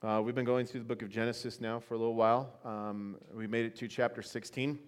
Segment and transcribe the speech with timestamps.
[0.00, 2.52] Uh, we've been going through the book of Genesis now for a little while.
[2.64, 4.78] Um, we made it to chapter 16,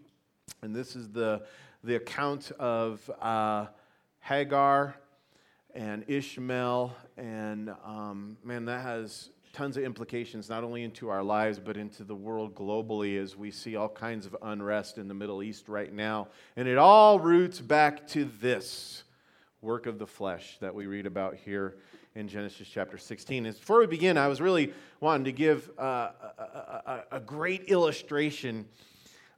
[0.63, 1.43] and this is the,
[1.83, 3.67] the account of uh,
[4.21, 4.95] Hagar
[5.75, 6.95] and Ishmael.
[7.17, 12.05] And um, man, that has tons of implications, not only into our lives, but into
[12.05, 15.93] the world globally as we see all kinds of unrest in the Middle East right
[15.93, 16.29] now.
[16.55, 19.03] And it all roots back to this
[19.61, 21.75] work of the flesh that we read about here
[22.15, 23.47] in Genesis chapter 16.
[23.47, 25.83] And before we begin, I was really wanting to give uh,
[26.39, 28.67] a, a, a, great illustration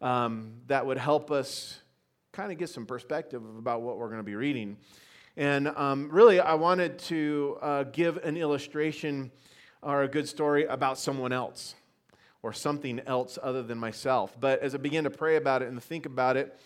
[0.01, 1.79] um, that would help us
[2.32, 4.79] kind of get some perspective about what we're going to be reading.
[5.37, 9.30] And um, really, I wanted to uh, give an illustration
[9.82, 11.74] or a good story about someone else
[12.43, 14.34] or something else other than myself.
[14.41, 16.59] But as I began to pray about it and think about it,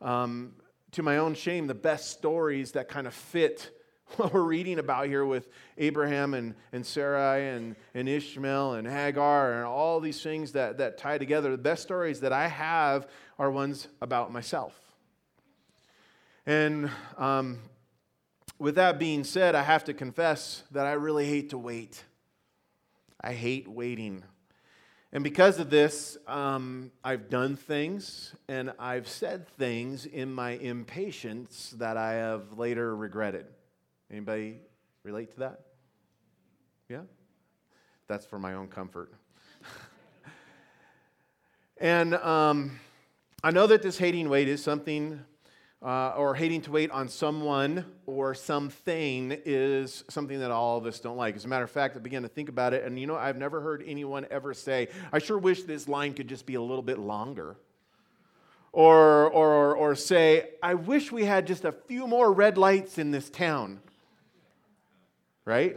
[0.00, 0.54] um,
[0.90, 3.70] to my own shame, the best stories that kind of fit
[4.16, 5.48] what we're reading about here with
[5.78, 10.98] Abraham and, and Sarai and, and Ishmael and Hagar and all these things that, that
[10.98, 14.78] tie together, the best stories that I have are ones about myself.
[16.44, 17.58] And um,
[18.58, 22.04] with that being said, I have to confess that I really hate to wait.
[23.20, 24.24] I hate waiting.
[25.10, 31.74] And because of this, um, I've done things and I've said things in my impatience
[31.78, 33.46] that I have later regretted.
[34.12, 34.58] Anybody
[35.04, 35.60] relate to that?
[36.90, 37.00] Yeah?
[38.08, 39.10] That's for my own comfort.
[41.80, 42.78] and um,
[43.42, 45.18] I know that this hating wait is something,
[45.80, 51.00] uh, or hating to wait on someone or something is something that all of us
[51.00, 51.34] don't like.
[51.34, 53.38] As a matter of fact, I began to think about it, and you know, I've
[53.38, 56.82] never heard anyone ever say, I sure wish this line could just be a little
[56.82, 57.56] bit longer.
[58.72, 63.10] Or, or, or say, I wish we had just a few more red lights in
[63.10, 63.80] this town
[65.44, 65.76] right?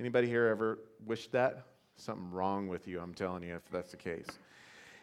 [0.00, 1.66] Anybody here ever wished that?
[1.96, 4.26] Something wrong with you, I'm telling you, if that's the case.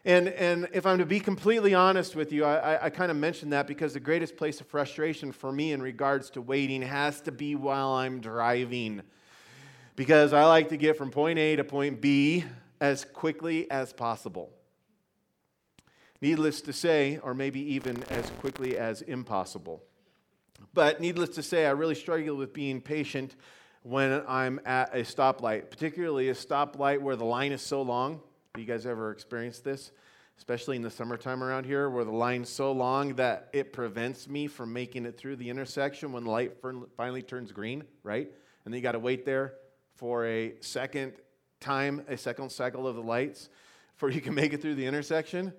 [0.04, 3.18] And, and if I'm to be completely honest with you, I, I, I kind of
[3.18, 7.22] mentioned that because the greatest place of frustration for me in regards to waiting has
[7.22, 9.04] to be while I'm driving.
[9.96, 12.46] Because I like to get from point A to point B
[12.80, 14.50] as quickly as possible.
[16.20, 19.84] Needless to say, or maybe even as quickly as impossible.
[20.74, 23.36] But needless to say, I really struggle with being patient
[23.84, 28.22] when I'm at a stoplight, particularly a stoplight where the line is so long.
[28.54, 29.92] Do you guys ever experienced this?
[30.38, 34.48] Especially in the summertime around here, where the line's so long that it prevents me
[34.48, 36.58] from making it through the intersection when the light
[36.98, 38.28] finally turns green, right?
[38.66, 39.54] And then you got to wait there
[39.96, 41.14] for a second
[41.60, 43.50] time, a second cycle of the lights
[43.94, 45.54] before you can make it through the intersection.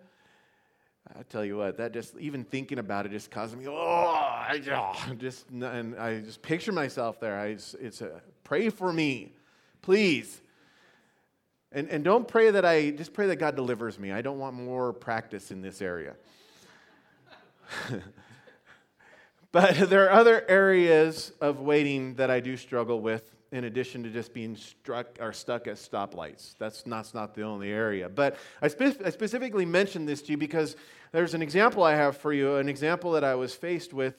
[1.17, 4.61] I tell you what, that just even thinking about it just causes me, oh, I
[4.73, 7.39] oh, just and I just picture myself there.
[7.39, 9.33] I just, it's a pray for me,
[9.83, 10.41] please.
[11.71, 14.11] And and don't pray that I just pray that God delivers me.
[14.13, 16.15] I don't want more practice in this area.
[19.53, 24.11] but there are other areas of waiting that I do struggle with in addition to
[24.11, 26.55] just being struck or stuck at stoplights.
[26.59, 28.09] That's not, that's not the only area.
[28.09, 30.75] But I, spe- I specifically mentioned this to you because
[31.13, 34.15] there's an example I have for you, an example that I was faced with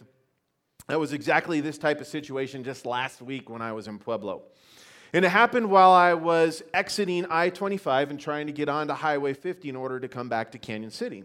[0.87, 4.43] that was exactly this type of situation just last week when I was in Pueblo.
[5.13, 9.33] And it happened while I was exiting I 25 and trying to get onto Highway
[9.33, 11.23] 50 in order to come back to Cañon City.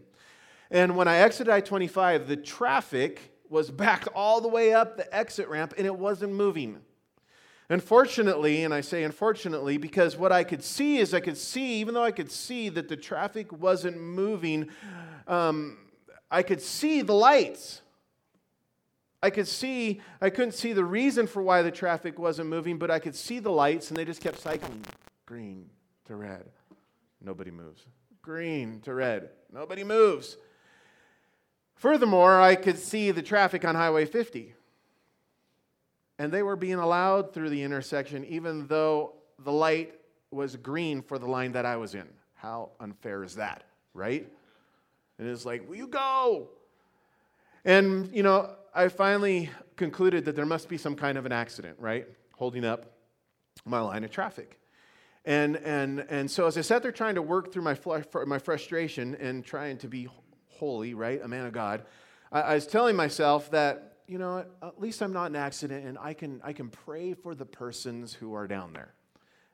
[0.71, 5.15] And when I exited I 25, the traffic was backed all the way up the
[5.15, 6.81] exit ramp and it wasn't moving.
[7.71, 11.93] Unfortunately, and I say unfortunately because what I could see is I could see, even
[11.93, 14.71] though I could see that the traffic wasn't moving,
[15.27, 15.77] um,
[16.31, 17.83] I could see the lights.
[19.23, 22.91] I could see, I couldn't see the reason for why the traffic wasn't moving, but
[22.91, 24.83] I could see the lights and they just kept cycling
[25.27, 25.69] green
[26.07, 26.45] to red.
[27.21, 27.85] Nobody moves.
[28.23, 29.29] Green to red.
[29.53, 30.39] Nobody moves.
[31.75, 34.55] Furthermore, I could see the traffic on Highway 50
[36.19, 39.15] and they were being allowed through the intersection even though
[39.45, 39.95] the light
[40.31, 42.09] was green for the line that I was in.
[42.35, 43.65] How unfair is that,
[43.95, 44.31] right?
[45.19, 46.49] And it's like, will you go?
[47.65, 51.77] And, you know, I finally concluded that there must be some kind of an accident,
[51.79, 52.07] right?
[52.37, 52.93] Holding up
[53.65, 54.61] my line of traffic.
[55.25, 57.77] And, and, and so as I sat there trying to work through my,
[58.27, 60.09] my frustration and trying to be
[60.47, 61.21] holy, right?
[61.23, 61.85] A man of God,
[62.31, 65.99] I, I was telling myself that you know, at least I'm not an accident and
[65.99, 68.95] I can, I can pray for the persons who are down there.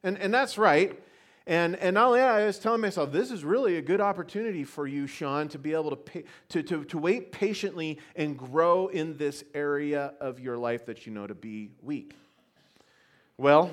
[0.05, 0.99] And, and that's right.
[1.47, 4.65] And, and not only that, I was telling myself, this is really a good opportunity
[4.65, 8.87] for you, Sean, to be able to, pay, to, to, to wait patiently and grow
[8.87, 12.15] in this area of your life that you know to be weak.
[13.37, 13.71] Well,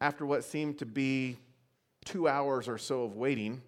[0.00, 1.38] after what seemed to be
[2.04, 3.62] two hours or so of waiting,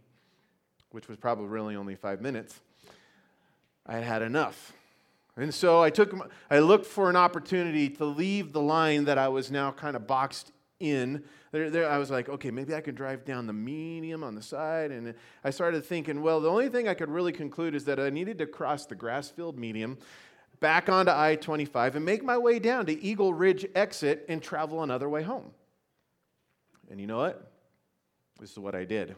[0.91, 2.61] which was probably really only five minutes,
[3.87, 4.73] I had had enough.
[5.37, 6.14] And so I took,
[6.50, 10.06] I looked for an opportunity to leave the line that I was now kind of
[10.06, 11.25] boxed in.
[11.52, 14.43] There, there, I was like, okay, maybe I could drive down the medium on the
[14.43, 14.90] side.
[14.90, 18.11] And I started thinking, well, the only thing I could really conclude is that I
[18.11, 19.96] needed to cross the grass field medium
[20.61, 24.82] back onto I 25 and make my way down to Eagle Ridge exit and travel
[24.82, 25.50] another way home.
[26.90, 27.52] And you know what?
[28.38, 29.17] This is what I did.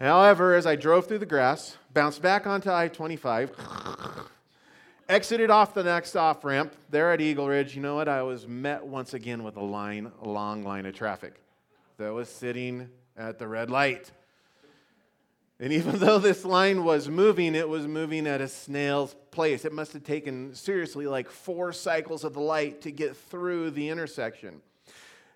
[0.00, 3.52] However, as I drove through the grass, bounced back onto I 25,
[5.08, 8.08] exited off the next off ramp there at Eagle Ridge, you know what?
[8.08, 11.40] I was met once again with a line, a long line of traffic
[11.98, 14.10] that was sitting at the red light.
[15.60, 19.64] And even though this line was moving, it was moving at a snail's pace.
[19.64, 23.88] It must have taken seriously like four cycles of the light to get through the
[23.88, 24.60] intersection.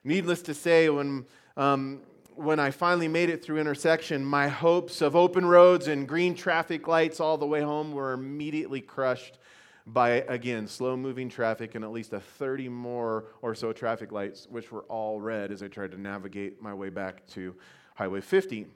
[0.03, 1.27] Needless to say, when
[1.57, 2.01] um,
[2.39, 6.87] when I finally made it through intersection, my hopes of open roads and green traffic
[6.87, 9.39] lights all the way home were immediately crushed
[9.85, 14.47] by, again, slow moving traffic and at least a 30 more or so traffic lights,
[14.49, 17.57] which were all red as I tried to navigate my way back to
[17.97, 18.67] Highway 50.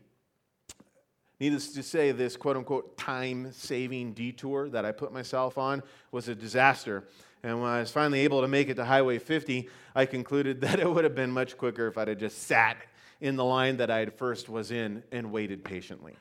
[1.39, 6.27] Needless to say, this quote unquote time saving detour that I put myself on was
[6.27, 7.05] a disaster.
[7.45, 10.81] And when I was finally able to make it to Highway 50, I concluded that
[10.81, 12.77] it would have been much quicker if I'd have just sat
[13.23, 16.17] in the line that I had first was in and waited patiently.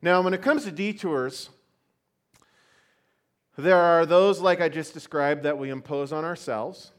[0.00, 1.50] Now, when it comes to detours,
[3.58, 6.92] there are those, like I just described, that we impose on ourselves,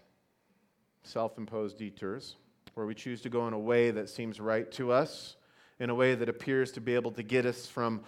[1.01, 2.36] self imposed detours,
[2.75, 5.36] where we choose to go in a way that seems right to us,
[5.80, 8.01] in a way that appears to be able to get us from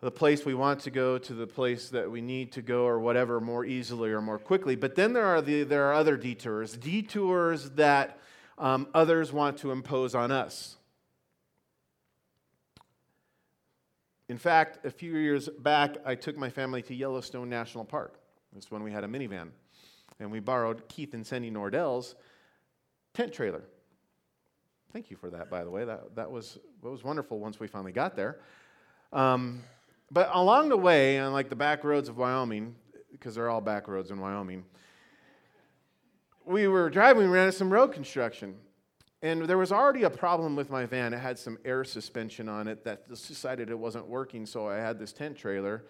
[0.00, 3.00] the place we want to go to the place that we need to go or
[3.00, 4.76] whatever more easily or more quickly.
[4.76, 8.18] But then there are, the, there are other detours, detours that
[8.60, 10.76] um, others want to impose on us.
[14.28, 18.20] In fact, a few years back, I took my family to Yellowstone National Park.
[18.52, 19.48] That's when we had a minivan.
[20.20, 22.14] And we borrowed Keith and Sandy Nordell's
[23.14, 23.62] tent trailer.
[24.92, 25.84] Thank you for that, by the way.
[25.84, 28.40] That, that, was, that was wonderful once we finally got there.
[29.12, 29.62] Um,
[30.10, 32.74] but along the way, on like the back roads of Wyoming,
[33.10, 34.64] because they're all back roads in Wyoming,
[36.50, 38.56] we were driving, we ran into some road construction.
[39.22, 41.12] And there was already a problem with my van.
[41.12, 44.98] It had some air suspension on it that decided it wasn't working, so I had
[44.98, 45.84] this tent trailer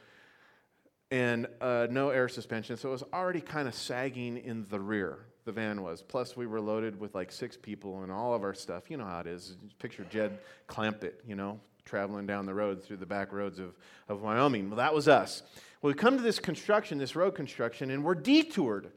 [1.12, 2.77] and uh, no air suspension.
[2.77, 6.03] So it was already kind of sagging in the rear, the van was.
[6.03, 8.91] Plus, we were loaded with like six people and all of our stuff.
[8.91, 9.56] You know how it is.
[9.79, 13.75] Picture Jed Clampett, you know, traveling down the road through the back roads of,
[14.09, 14.71] of Wyoming.
[14.71, 15.43] Well, that was us.
[15.83, 18.91] Well, we come to this construction, this road construction, and we're detoured.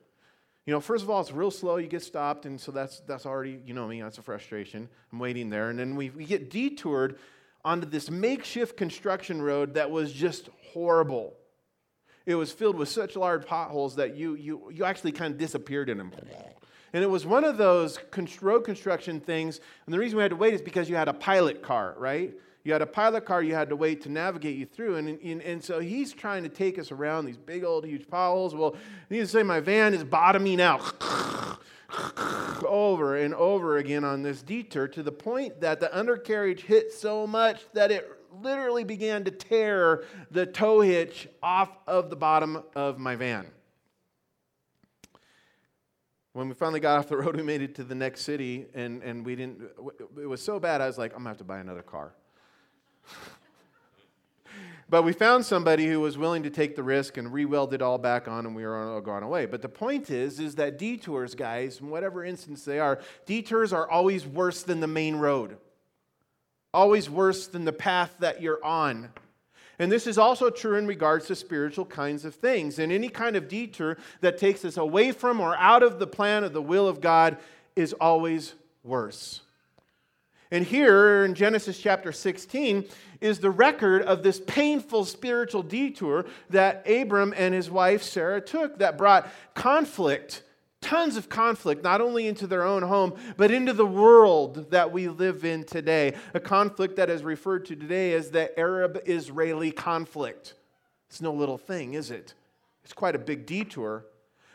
[0.65, 1.75] You know, first of all, it's real slow.
[1.75, 4.88] You get stopped, and so that's that's already, you know me, that's a frustration.
[5.12, 5.69] I'm waiting there.
[5.69, 7.19] And then we, we get detoured
[7.65, 11.33] onto this makeshift construction road that was just horrible.
[12.25, 15.89] It was filled with such large potholes that you you you actually kind of disappeared
[15.89, 16.12] in them.
[16.94, 18.00] And it was one of those
[18.42, 19.59] road construction things.
[19.86, 22.33] And the reason we had to wait is because you had a pilot car, right?
[22.63, 24.95] You had a pilot car you had to wait to navigate you through.
[24.95, 28.56] And, and, and so he's trying to take us around these big old huge potholes.
[28.56, 30.81] Well, I need to say my van is bottoming out
[32.65, 37.28] over and over again on this detour to the point that the undercarriage hit so
[37.28, 38.09] much that it
[38.42, 43.45] literally began to tear the tow hitch off of the bottom of my van.
[46.31, 49.04] When we finally got off the road, we made it to the next city, and,
[49.04, 49.61] and we didn't,
[50.19, 52.16] it was so bad, I was like, I'm gonna have to buy another car.
[54.90, 57.98] But we found somebody who was willing to take the risk and re-weld it all
[57.98, 59.48] back on and we were all gone away.
[59.48, 63.90] But the point is, is that detours, guys, in whatever instance they are, detours are
[63.90, 65.57] always worse than the main road.
[66.74, 69.10] Always worse than the path that you're on.
[69.80, 72.78] And this is also true in regards to spiritual kinds of things.
[72.78, 76.44] And any kind of detour that takes us away from or out of the plan
[76.44, 77.38] of the will of God
[77.76, 79.42] is always worse.
[80.54, 82.86] And here in Genesis chapter 16
[83.22, 88.78] is the record of this painful spiritual detour that Abram and his wife Sarah took
[88.78, 90.44] that brought conflict,
[90.80, 95.07] tons of conflict, not only into their own home, but into the world that we
[95.07, 96.14] live in today.
[96.36, 100.54] A conflict that is referred to today as the Arab Israeli conflict.
[101.10, 102.36] It's no little thing, is it?
[102.83, 104.06] It's quite a big detour.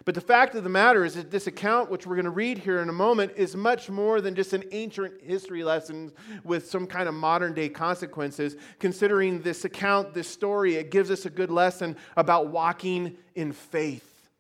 [0.05, 2.59] But the fact of the matter is that this account, which we're going to read
[2.59, 6.13] here in a moment, is much more than just an ancient history lesson
[6.45, 8.57] with some kind of modern day consequences.
[8.79, 14.31] Considering this account, this story, it gives us a good lesson about walking in faith.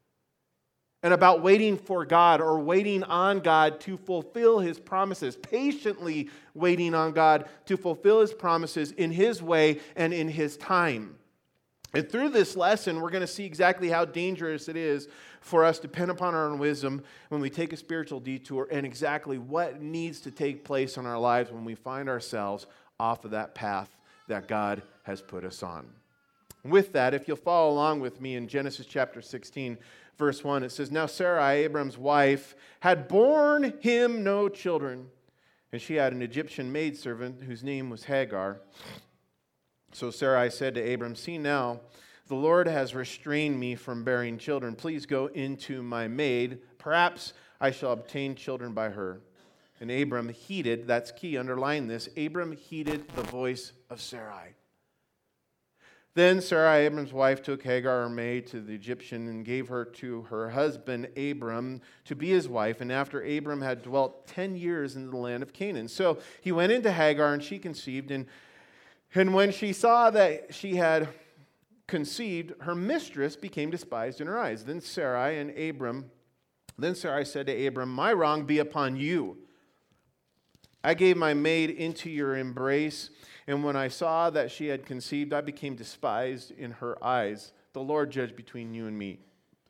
[1.02, 6.94] and about waiting for God or waiting on God to fulfill his promises, patiently waiting
[6.94, 11.14] on God to fulfill his promises in his way and in his time.
[11.94, 15.08] And through this lesson, we're going to see exactly how dangerous it is
[15.40, 18.84] for us to depend upon our own wisdom when we take a spiritual detour and
[18.84, 22.66] exactly what needs to take place in our lives when we find ourselves
[23.00, 23.96] off of that path
[24.28, 25.86] that God has put us on.
[26.64, 29.78] With that, if you'll follow along with me in Genesis chapter 16,
[30.18, 35.08] verse 1, it says, Now Sarai, Abram's wife, had borne him no children,
[35.72, 38.60] and she had an Egyptian maidservant whose name was Hagar.
[39.92, 41.80] So Sarai said to Abram, See now,
[42.28, 44.74] the Lord has restrained me from bearing children.
[44.74, 46.58] Please go into my maid.
[46.78, 49.20] Perhaps I shall obtain children by her.
[49.80, 52.08] And Abram heeded, that's key, underline this.
[52.16, 54.54] Abram heeded the voice of Sarai.
[56.14, 60.22] Then Sarai, Abram's wife, took Hagar, her maid, to the Egyptian and gave her to
[60.22, 62.80] her husband Abram to be his wife.
[62.80, 65.86] And after Abram had dwelt 10 years in the land of Canaan.
[65.86, 68.10] So he went into Hagar, and she conceived.
[68.10, 68.26] And,
[69.14, 71.08] and when she saw that she had
[71.88, 74.64] conceived, her mistress became despised in her eyes.
[74.64, 76.10] Then Sarai and Abram,
[76.78, 79.38] then Sarai said to Abram, My wrong be upon you.
[80.84, 83.10] I gave my maid into your embrace
[83.48, 87.52] and when I saw that she had conceived, I became despised in her eyes.
[87.72, 89.20] The Lord judge between you and me.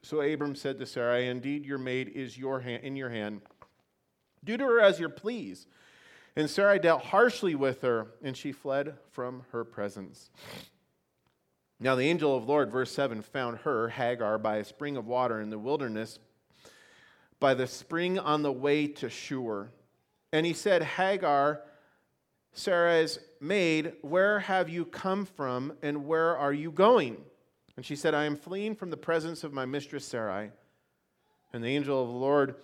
[0.02, 3.40] So Abram said to Sarai, Indeed, your maid is your hand, in your hand.
[4.44, 5.68] Do to her as you please.
[6.34, 10.30] And Sarai dealt harshly with her, and she fled from her presence.
[11.80, 15.06] Now the angel of the Lord, verse 7, found her, Hagar, by a spring of
[15.06, 16.18] water in the wilderness,
[17.38, 19.70] by the spring on the way to Shur.
[20.32, 21.62] And he said, Hagar,
[22.52, 27.18] Sarah's maid, Where have you come from and where are you going?
[27.76, 30.50] And she said, I am fleeing from the presence of my mistress Sarai.
[31.52, 32.56] And the angel of the Lord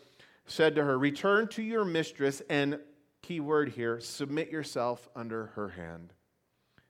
[0.47, 2.81] said to her, Return to your mistress and,
[3.23, 6.13] key word here, submit yourself under her hand.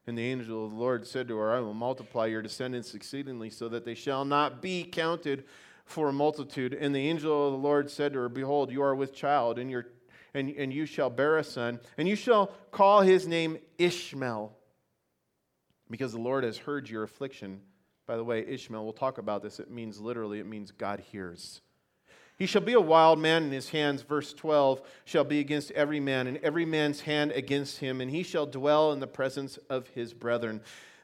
[0.07, 3.49] And the angel of the Lord said to her, I will multiply your descendants exceedingly
[3.49, 5.45] so that they shall not be counted
[5.87, 6.75] for a multitude.
[6.75, 9.71] And the angel of the Lord said to her, Behold, you are with child, and
[9.71, 9.87] your
[10.35, 14.53] and, and you shall bear a son, and you shall call his name Ishmael,
[15.89, 17.61] because the Lord has heard your affliction.
[18.07, 19.61] By the way, Ishmael, we'll talk about this.
[19.61, 21.63] It means literally, it means God hears.
[22.37, 26.01] He shall be a wild man, and his hands, verse 12, shall be against every
[26.01, 29.89] man, and every man's hand against him, and he shall dwell in the presence of
[29.89, 30.61] his brethren.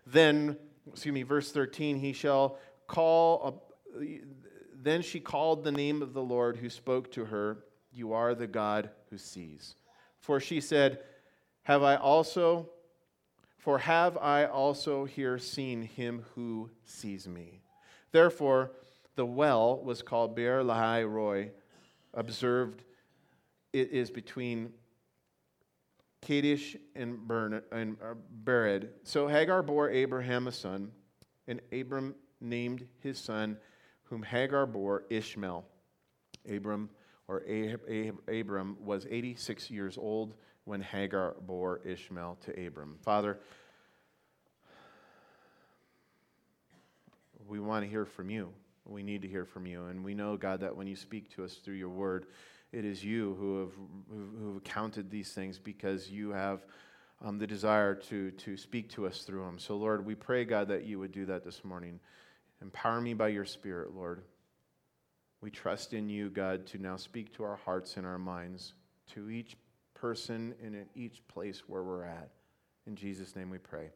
[0.06, 0.56] Then,
[0.88, 2.58] excuse me, verse 13, he shall
[2.88, 3.62] call,
[4.74, 7.58] then she called the name of the Lord who spoke to her,
[7.92, 9.76] You are the God who sees.
[10.18, 10.98] For she said,
[11.62, 12.70] Have I also,
[13.56, 17.62] for have I also here seen him who sees me?
[18.10, 18.72] Therefore,
[19.16, 21.50] the well was called Beer Lahai Roi.
[22.14, 22.84] Observed,
[23.72, 24.72] it is between
[26.22, 28.14] Kadesh and, Bern, and uh,
[28.44, 28.88] Bered.
[29.04, 30.90] So Hagar bore Abraham a son,
[31.46, 33.56] and Abram named his son,
[34.04, 35.64] whom Hagar bore Ishmael.
[36.50, 36.90] Abram
[37.28, 37.44] or
[38.28, 42.96] Abram, was 86 years old when Hagar bore Ishmael to Abram.
[43.02, 43.38] Father,
[47.46, 48.52] we want to hear from you.
[48.90, 49.86] We need to hear from you.
[49.86, 52.26] And we know, God, that when you speak to us through your word,
[52.72, 53.72] it is you who have,
[54.10, 56.64] who have counted these things because you have
[57.24, 59.58] um, the desire to, to speak to us through them.
[59.58, 62.00] So, Lord, we pray, God, that you would do that this morning.
[62.62, 64.22] Empower me by your Spirit, Lord.
[65.40, 68.74] We trust in you, God, to now speak to our hearts and our minds,
[69.14, 69.56] to each
[69.94, 72.30] person and at each place where we're at.
[72.86, 73.90] In Jesus' name we pray.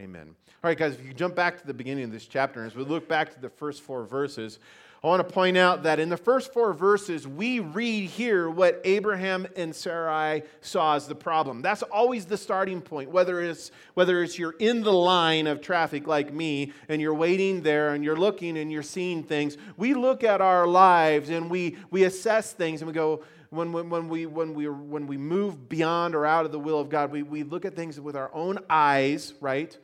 [0.00, 0.34] Amen.
[0.62, 2.84] All right, guys, if you jump back to the beginning of this chapter, as we
[2.84, 4.58] look back to the first four verses,
[5.04, 8.80] I want to point out that in the first four verses, we read here what
[8.84, 11.60] Abraham and Sarai saw as the problem.
[11.60, 16.06] That's always the starting point, whether it's, whether it's you're in the line of traffic
[16.06, 19.58] like me and you're waiting there and you're looking and you're seeing things.
[19.76, 23.22] We look at our lives and we, we assess things and we go,
[23.54, 26.80] when, when, when, we, when, we, when we move beyond or out of the will
[26.80, 29.76] of God, we, we look at things with our own eyes, right?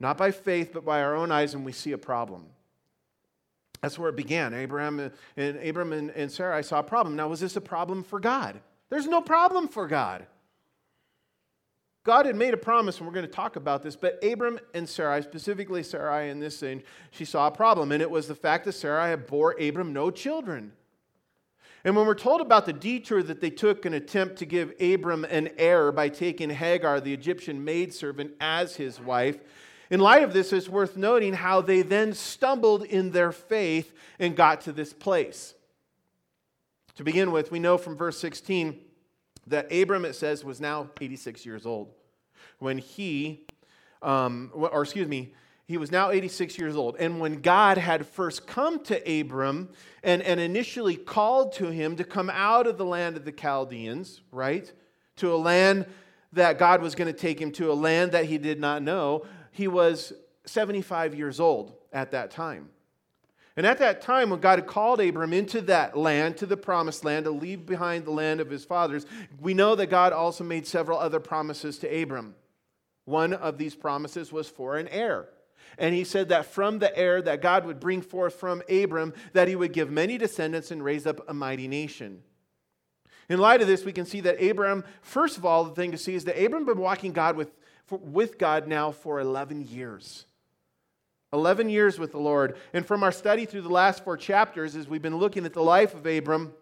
[0.00, 2.46] Not by faith, but by our own eyes, and we see a problem.
[3.80, 4.54] That's where it began.
[4.54, 7.16] Abraham and Abram and, and Sarai saw a problem.
[7.16, 8.60] Now, was this a problem for God?
[8.88, 10.26] There's no problem for God.
[12.04, 14.86] God had made a promise, and we're going to talk about this, but Abram and
[14.86, 18.66] Sarai, specifically Sarai in this thing, she saw a problem, and it was the fact
[18.66, 20.72] that Sarai had bore Abram no children.
[21.84, 25.24] And when we're told about the detour that they took an attempt to give Abram
[25.24, 29.38] an heir by taking Hagar, the Egyptian maidservant, as his wife,
[29.90, 34.34] in light of this, it's worth noting how they then stumbled in their faith and
[34.34, 35.54] got to this place.
[36.96, 38.80] To begin with, we know from verse 16
[39.48, 41.92] that Abram, it says, was now 86 years old
[42.60, 43.46] when he,
[44.00, 45.34] um, or excuse me,
[45.66, 46.96] he was now 86 years old.
[46.98, 49.70] And when God had first come to Abram
[50.02, 54.20] and, and initially called to him to come out of the land of the Chaldeans,
[54.30, 54.70] right,
[55.16, 55.86] to a land
[56.32, 59.24] that God was going to take him to, a land that he did not know,
[59.52, 60.12] he was
[60.44, 62.68] 75 years old at that time.
[63.56, 67.04] And at that time, when God had called Abram into that land, to the promised
[67.04, 69.06] land, to leave behind the land of his fathers,
[69.40, 72.34] we know that God also made several other promises to Abram.
[73.04, 75.28] One of these promises was for an heir.
[75.78, 79.48] And he said that from the heir that God would bring forth from Abram, that
[79.48, 82.22] he would give many descendants and raise up a mighty nation.
[83.28, 85.98] In light of this, we can see that Abram, first of all, the thing to
[85.98, 87.50] see is that Abram been walking God with,
[87.86, 90.26] for, with God now for 11 years.
[91.32, 92.56] 11 years with the Lord.
[92.72, 95.62] And from our study through the last four chapters, as we've been looking at the
[95.62, 96.52] life of Abram,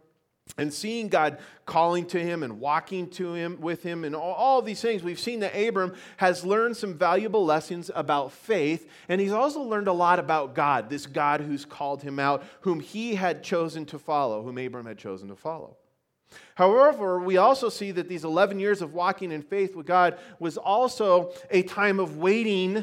[0.59, 4.63] and seeing God calling to him and walking to him with him and all, all
[4.63, 9.33] these things, we've seen that Abram has learned some valuable lessons about faith, and he's
[9.33, 13.43] also learned a lot about God, this God who's called him out, whom he had
[13.43, 15.77] chosen to follow, whom Abram had chosen to follow.
[16.55, 20.57] However, we also see that these 11 years of walking in faith with God was
[20.57, 22.77] also a time of waiting.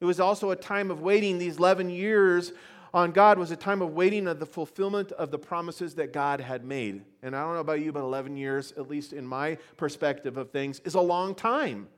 [0.00, 1.38] It was also a time of waiting.
[1.38, 2.52] These 11 years
[2.94, 6.40] on God was a time of waiting of the fulfillment of the promises that God
[6.40, 7.02] had made.
[7.22, 10.50] And I don't know about you, but 11 years, at least in my perspective of
[10.50, 11.88] things, is a long time.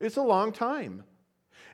[0.00, 1.04] It's a long time.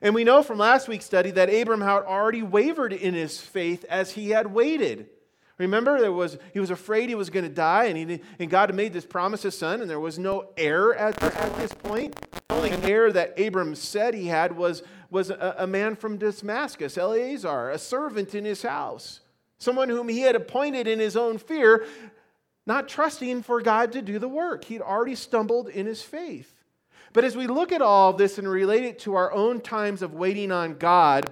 [0.03, 3.83] And we know from last week's study that Abram had already wavered in his faith
[3.89, 5.09] as he had waited.
[5.57, 8.69] Remember, there was, he was afraid he was going to die, and, he, and God
[8.69, 12.15] had made this promise his son, and there was no heir at, at this point.
[12.49, 16.97] The only heir that Abram said he had was, was a, a man from Damascus,
[16.97, 19.21] Eleazar, a servant in his house,
[19.57, 21.85] someone whom he had appointed in his own fear,
[22.65, 24.65] not trusting for God to do the work.
[24.65, 26.63] He'd already stumbled in his faith.
[27.13, 30.01] But as we look at all of this and relate it to our own times
[30.01, 31.31] of waiting on God,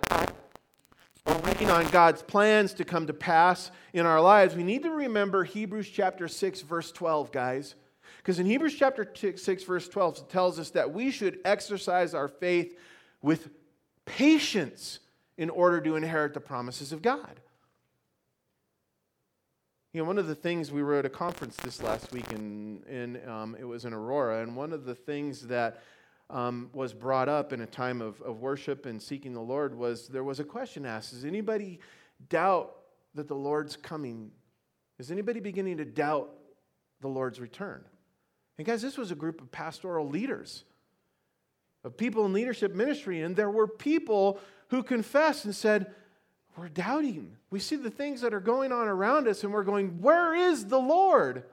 [1.26, 4.92] or waiting on God's plans to come to pass in our lives, we need to
[4.92, 7.76] remember Hebrews chapter 6, verse 12, guys.
[8.18, 12.28] Because in Hebrews chapter 6, verse 12, it tells us that we should exercise our
[12.28, 12.78] faith
[13.22, 13.50] with
[14.06, 15.00] patience
[15.38, 17.40] in order to inherit the promises of God.
[19.94, 22.84] You know, one of the things we were at a conference this last week, and,
[22.86, 25.82] and um, it was in Aurora, and one of the things that
[26.30, 30.08] um, was brought up in a time of, of worship and seeking the Lord was
[30.08, 31.80] there was a question asked Does anybody
[32.30, 32.76] doubt
[33.14, 34.32] that the Lord's coming?
[35.00, 36.32] Is anybody beginning to doubt
[37.02, 37.84] the Lord's return?
[38.58, 40.64] And guys, this was a group of pastoral leaders,
[41.86, 45.94] of people in leadership ministry, and there were people who confessed and said,
[46.58, 47.38] We're doubting.
[47.52, 50.66] We see the things that are going on around us, and we're going, Where is
[50.66, 51.44] the Lord?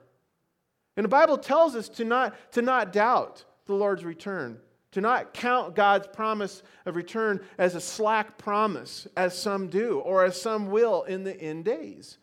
[0.97, 4.59] And the Bible tells us to not, to not doubt the Lord's return.
[4.91, 10.23] To not count God's promise of return as a slack promise, as some do, or
[10.23, 12.17] as some will in the end days.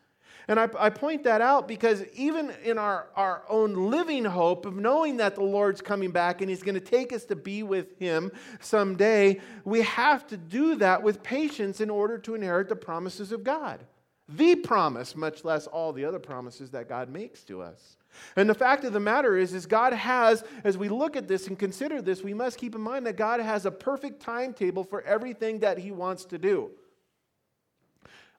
[0.49, 4.77] And I, I, point that out because even in our, our own living hope of
[4.77, 7.99] knowing that the Lord's coming back and He's going to take us to be with
[7.99, 13.33] Him someday, we have to do that with patience in order to inherit the promises
[13.33, 13.81] of God.
[14.29, 17.97] The promise, much less all the other promises that God makes to us.
[18.37, 21.47] And the fact of the matter is, is God has, as we look at this
[21.47, 25.03] and consider this, we must keep in mind that God has a perfect timetable for
[25.03, 26.71] everything that He wants to do.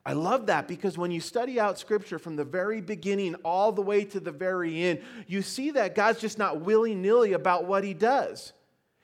[0.04, 3.82] I love that because when you study out Scripture from the very beginning all the
[3.82, 7.84] way to the very end, you see that God's just not willy nilly about what
[7.84, 8.52] He does.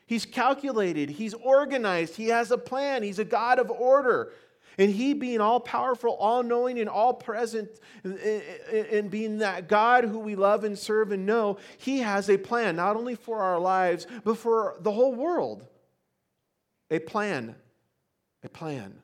[0.06, 4.32] He's calculated, He's organized, He has a plan, He's a God of order.
[4.76, 7.68] And He being all powerful, all knowing, and all present,
[8.02, 12.76] and being that God who we love and serve and know, He has a plan,
[12.76, 15.66] not only for our lives, but for the whole world.
[16.90, 17.54] A plan.
[18.42, 19.02] A plan.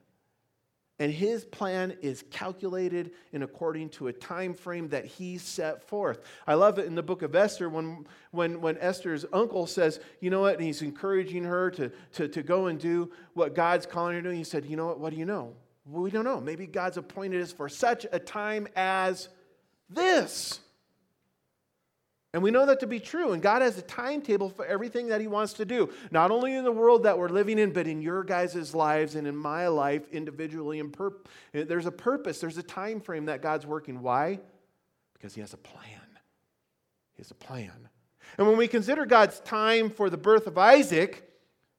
[1.01, 6.21] And his plan is calculated in according to a time frame that he set forth.
[6.47, 10.31] I love it in the book of Esther when, when, when Esther's uncle says, you
[10.31, 14.15] know what, and he's encouraging her to, to, to go and do what God's calling
[14.15, 14.37] her to do.
[14.37, 15.55] He said, you know what, what do you know?
[15.85, 16.41] Well, we don't know.
[16.41, 19.29] Maybe God's appointed us for such a time as
[19.91, 20.61] this.
[22.35, 23.31] And we know that to be true.
[23.31, 26.65] And God has a timetable for everything that He wants to do, not only in
[26.65, 30.03] the world that we're living in, but in your guys' lives and in my life
[30.11, 30.81] individually.
[30.81, 31.15] And pur-
[31.53, 34.03] there's a purpose, there's a time frame that God's working.
[34.03, 34.41] Why?
[35.13, 35.87] Because He has a plan.
[37.15, 37.89] He has a plan.
[38.37, 41.31] And when we consider God's time for the birth of Isaac,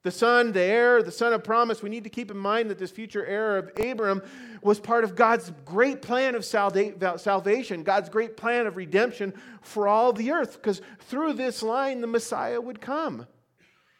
[0.05, 2.77] The son, the heir, the son of promise, we need to keep in mind that
[2.77, 4.21] this future heir of Abram
[4.61, 10.13] was part of God's great plan of salvation, God's great plan of redemption for all
[10.13, 13.25] the earth, because through this line the Messiah would come.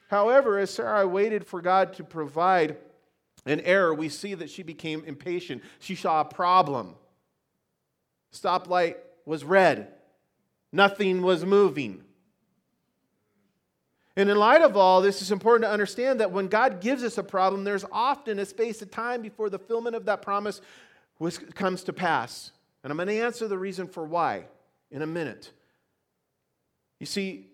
[0.08, 2.78] However, as Sarah waited for God to provide
[3.48, 5.64] an heir, we see that she became impatient.
[5.80, 6.94] She saw a problem.
[8.32, 9.88] Stoplight was red,
[10.72, 12.04] nothing was moving.
[14.18, 17.18] And in light of all this, it's important to understand that when God gives us
[17.18, 20.62] a problem, there's often a space of time before the fulfillment of that promise
[21.20, 22.52] was, comes to pass.
[22.84, 24.46] And I'm going to answer the reason for why
[24.90, 25.52] in a minute.
[27.00, 27.48] You see,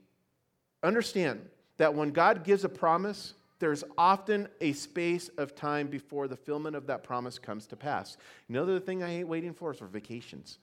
[0.84, 1.42] understand
[1.78, 6.76] that when God gives a promise, there's often a space of time before the fulfillment
[6.76, 8.18] of that promise comes to pass.
[8.50, 10.60] Another thing I hate waiting for is for vacations.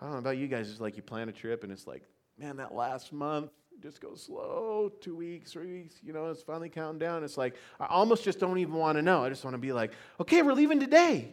[0.00, 2.02] I don't know about you guys, it's like you plan a trip and it's like,
[2.38, 3.50] man, that last month,
[3.82, 7.22] just go slow, two weeks, three weeks, you know, it's finally counting down.
[7.22, 9.24] It's like, I almost just don't even want to know.
[9.24, 11.32] I just want to be like, okay, we're leaving today.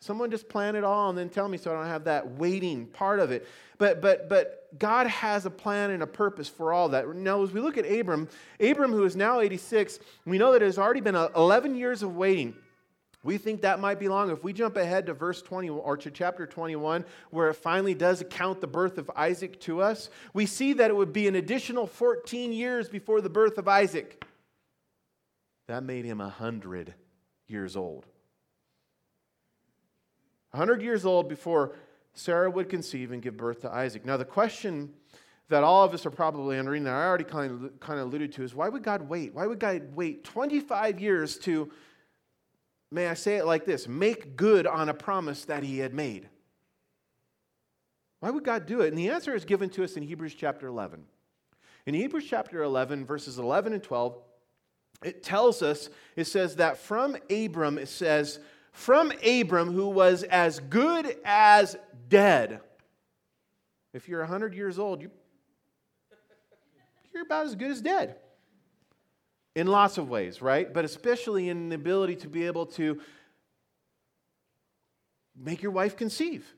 [0.00, 2.86] Someone just plan it all and then tell me so I don't have that waiting
[2.86, 3.48] part of it.
[3.78, 7.14] But but but God has a plan and a purpose for all that.
[7.16, 8.28] Now, as we look at Abram,
[8.60, 12.14] Abram, who is now 86, we know that it has already been 11 years of
[12.14, 12.54] waiting.
[13.24, 14.30] We think that might be long.
[14.30, 18.20] If we jump ahead to verse 20 or to chapter 21, where it finally does
[18.20, 21.86] account the birth of Isaac to us, we see that it would be an additional
[21.86, 24.24] 14 years before the birth of Isaac.
[25.66, 26.94] That made him 100
[27.48, 28.06] years old.
[30.52, 31.74] 100 years old before
[32.14, 34.04] Sarah would conceive and give birth to Isaac.
[34.06, 34.94] Now, the question
[35.48, 38.32] that all of us are probably wondering, that I already kind of, kind of alluded
[38.34, 39.34] to, is why would God wait?
[39.34, 41.70] Why would God wait 25 years to
[42.90, 46.28] may I say it like this make good on a promise that he had made.
[48.20, 48.88] Why would God do it?
[48.88, 51.04] And the answer is given to us in Hebrews chapter 11.
[51.86, 54.18] In Hebrews chapter 11, verses 11 and 12,
[55.04, 58.40] it tells us, it says that from Abram, it says,
[58.72, 61.76] from Abram, who was as good as
[62.08, 62.60] dead.
[63.92, 65.10] If you're 100 years old, you,
[67.14, 68.16] you're about as good as dead
[69.58, 70.72] in lots of ways, right?
[70.72, 73.00] But especially in the ability to be able to
[75.36, 76.54] make your wife conceive.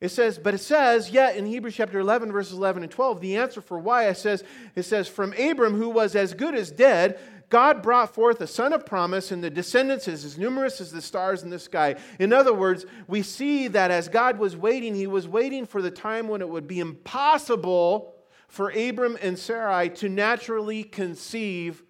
[0.00, 3.36] It says, but it says, yet in Hebrews chapter 11, verses 11 and 12, the
[3.36, 4.42] answer for why it says,
[4.74, 7.18] it says, from Abram, who was as good as dead,
[7.50, 11.02] God brought forth a son of promise, and the descendants is as numerous as the
[11.02, 11.96] stars in the sky.
[12.18, 15.90] In other words, we see that as God was waiting, he was waiting for the
[15.90, 18.13] time when it would be impossible
[18.54, 21.82] for Abram and Sarai to naturally conceive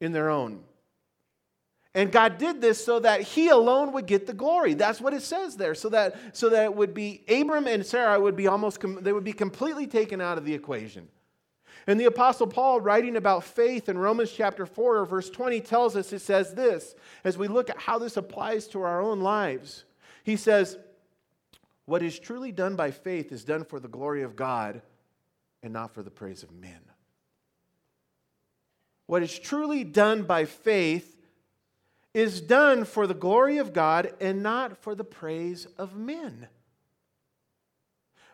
[0.00, 0.64] in their own.
[1.94, 4.72] And God did this so that he alone would get the glory.
[4.72, 5.74] That's what it says there.
[5.74, 9.24] So that, so that it would be Abram and Sarah would be almost, they would
[9.24, 11.08] be completely taken out of the equation.
[11.86, 16.10] And the Apostle Paul, writing about faith in Romans chapter 4, verse 20, tells us
[16.14, 19.84] it says this as we look at how this applies to our own lives.
[20.24, 20.78] He says,
[21.84, 24.80] What is truly done by faith is done for the glory of God
[25.62, 26.80] and not for the praise of men.
[29.06, 31.16] What is truly done by faith
[32.14, 36.48] is done for the glory of God and not for the praise of men.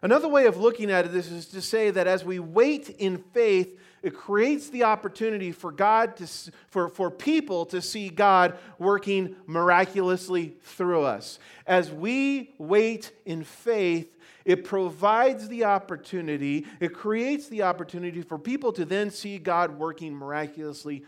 [0.04, 3.80] Another way of looking at this is to say that as we wait in faith,
[4.02, 6.26] it creates the opportunity for God to,
[6.68, 11.38] for, for people to see God working miraculously through us.
[11.66, 14.14] As we wait in faith,
[14.44, 20.14] it provides the opportunity, it creates the opportunity for people to then see God working
[20.14, 21.02] miraculously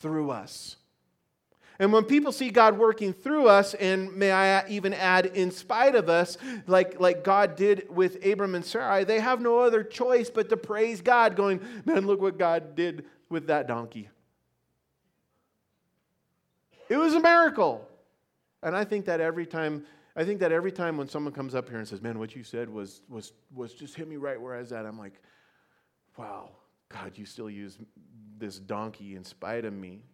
[0.00, 0.76] through us.
[1.78, 5.96] And when people see God working through us, and may I even add, in spite
[5.96, 10.30] of us, like, like God did with Abram and Sarai, they have no other choice
[10.30, 14.08] but to praise God, going, Man, look what God did with that donkey.
[16.88, 17.88] It was a miracle.
[18.62, 19.84] And I think that every time
[20.16, 22.44] I think that every time when someone comes up here and says, Man, what you
[22.44, 25.20] said was, was, was just hit me right where I was at, I'm like,
[26.16, 26.50] Wow,
[26.88, 27.78] God, you still use
[28.38, 30.04] this donkey in spite of me.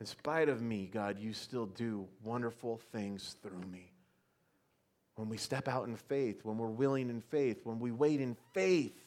[0.00, 3.92] In spite of me, God, you still do wonderful things through me.
[5.16, 8.36] When we step out in faith, when we're willing in faith, when we wait in
[8.54, 8.98] faith,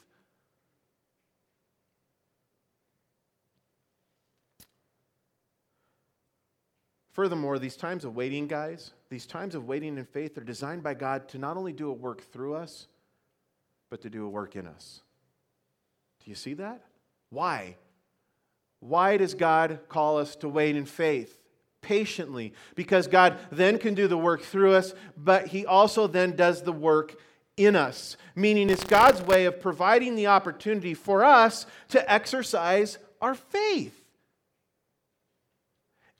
[7.14, 10.96] Furthermore, these times of waiting, guys, these times of waiting in faith are designed by
[10.96, 12.88] God to not only do a work through us,
[13.92, 15.02] but to do a work in us.
[16.24, 16.82] Do you see that?
[17.30, 17.78] Why?
[18.84, 21.40] Why does God call us to wait in faith?
[21.82, 26.64] Patiently, because God then can do the work through us, but He also then does
[26.64, 27.16] the work
[27.58, 28.18] in us.
[28.36, 34.00] Meaning, it's God's way of providing the opportunity for us to exercise our faith.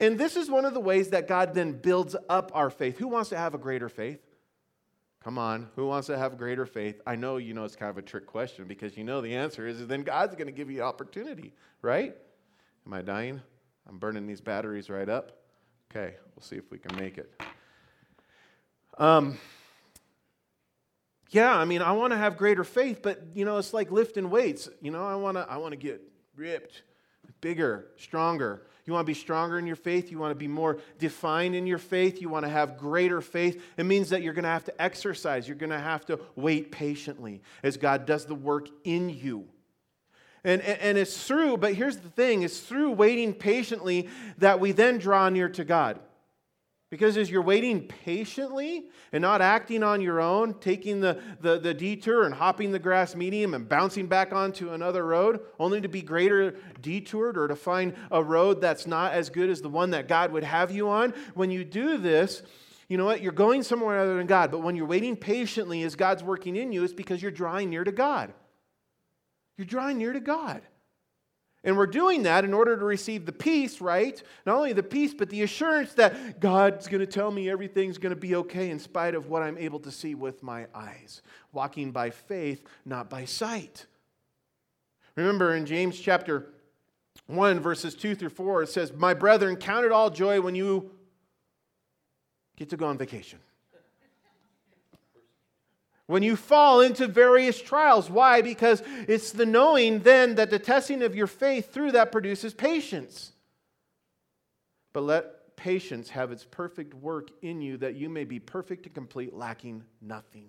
[0.00, 2.98] And this is one of the ways that God then builds up our faith.
[2.98, 4.20] Who wants to have a greater faith?
[5.22, 7.00] Come on, who wants to have greater faith?
[7.06, 9.66] I know you know it's kind of a trick question because you know the answer
[9.66, 12.14] is then God's going to give you opportunity, right?
[12.86, 13.40] Am I dying?
[13.88, 15.32] I'm burning these batteries right up.
[15.90, 17.30] Okay, we'll see if we can make it.
[18.98, 19.38] Um,
[21.30, 24.30] yeah, I mean, I want to have greater faith, but you know, it's like lifting
[24.30, 24.68] weights.
[24.80, 26.00] You know, I want to, I want to get
[26.36, 26.82] ripped,
[27.40, 28.66] bigger, stronger.
[28.86, 30.10] You want to be stronger in your faith.
[30.10, 32.20] You want to be more defined in your faith.
[32.20, 33.62] You want to have greater faith.
[33.78, 35.48] It means that you're going to have to exercise.
[35.48, 39.48] You're going to have to wait patiently as God does the work in you.
[40.44, 44.98] And, and it's through, but here's the thing it's through waiting patiently that we then
[44.98, 46.00] draw near to God.
[46.90, 51.74] Because as you're waiting patiently and not acting on your own, taking the, the, the,
[51.74, 56.02] detour and hopping the grass medium and bouncing back onto another road, only to be
[56.02, 60.06] greater detoured or to find a road that's not as good as the one that
[60.06, 62.42] God would have you on, when you do this,
[62.88, 63.22] you know what?
[63.22, 64.52] You're going somewhere other than God.
[64.52, 67.82] But when you're waiting patiently as God's working in you, it's because you're drawing near
[67.82, 68.32] to God.
[69.56, 70.62] You're drawing near to God.
[71.64, 74.22] And we're doing that in order to receive the peace, right?
[74.44, 78.14] Not only the peace, but the assurance that God's going to tell me everything's going
[78.14, 81.22] to be okay in spite of what I'm able to see with my eyes.
[81.52, 83.86] Walking by faith, not by sight.
[85.16, 86.50] Remember in James chapter
[87.28, 90.90] 1, verses 2 through 4, it says, My brethren, count it all joy when you
[92.56, 93.38] get to go on vacation
[96.06, 98.10] when you fall into various trials.
[98.10, 98.42] Why?
[98.42, 103.32] Because it's the knowing then that the testing of your faith through that produces patience.
[104.92, 108.94] But let patience have its perfect work in you that you may be perfect and
[108.94, 110.48] complete, lacking nothing.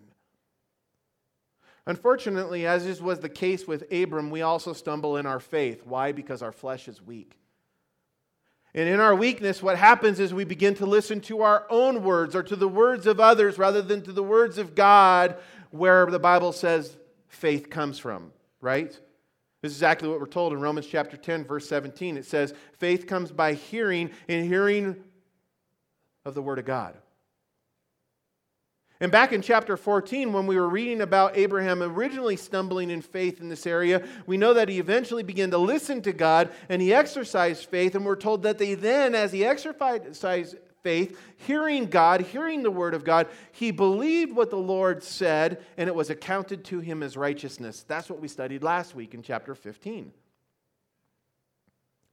[1.88, 5.86] Unfortunately, as was the case with Abram, we also stumble in our faith.
[5.86, 6.12] Why?
[6.12, 7.38] Because our flesh is weak.
[8.76, 12.36] And in our weakness, what happens is we begin to listen to our own words
[12.36, 15.38] or to the words of others rather than to the words of God,
[15.72, 16.98] where the Bible says
[17.30, 18.92] faith comes from, right?
[19.62, 22.18] This is exactly what we're told in Romans chapter 10, verse 17.
[22.18, 24.98] It says, faith comes by hearing, and hearing
[26.26, 26.98] of the Word of God.
[29.02, 33.42] And back in chapter 14, when we were reading about Abraham originally stumbling in faith
[33.42, 36.94] in this area, we know that he eventually began to listen to God and he
[36.94, 37.96] exercised faith.
[37.96, 42.94] And we're told that they then, as he exercised faith, hearing God, hearing the word
[42.94, 47.18] of God, he believed what the Lord said and it was accounted to him as
[47.18, 47.84] righteousness.
[47.86, 50.14] That's what we studied last week in chapter 15.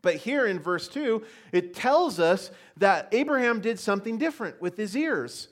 [0.01, 4.97] But here in verse 2, it tells us that Abraham did something different with his
[4.97, 5.47] ears.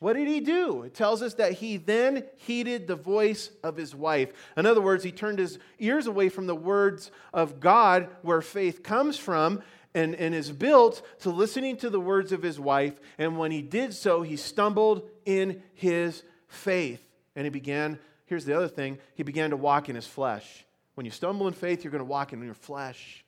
[0.00, 0.82] What did he do?
[0.82, 4.32] It tells us that he then heeded the voice of his wife.
[4.56, 8.82] In other words, he turned his ears away from the words of God, where faith
[8.82, 9.62] comes from,
[9.94, 12.98] and, and is built to listening to the words of his wife.
[13.18, 17.06] And when he did so, he stumbled in his faith.
[17.36, 20.64] And he began, here's the other thing, he began to walk in his flesh.
[20.94, 23.22] When you stumble in faith, you're going to walk in your flesh.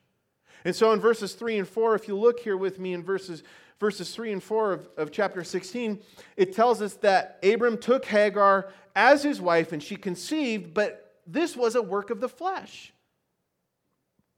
[0.65, 3.43] And so in verses 3 and 4, if you look here with me in verses
[3.83, 5.99] verses 3 and 4 of, of chapter 16,
[6.37, 11.57] it tells us that Abram took Hagar as his wife and she conceived, but this
[11.57, 12.93] was a work of the flesh,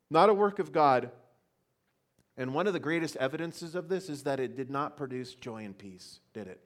[0.09, 1.11] not a work of God.
[2.35, 5.63] And one of the greatest evidences of this is that it did not produce joy
[5.63, 6.59] and peace, did it?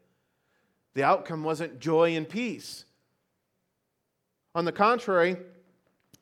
[0.93, 2.85] The outcome wasn't joy and peace.
[4.55, 5.35] On the contrary,